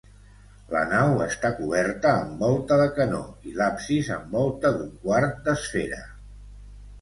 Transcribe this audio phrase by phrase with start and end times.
[0.75, 3.19] La nau està coberta amb volta de canó
[3.51, 6.03] i l'absis amb volta d'un quart d'esfera.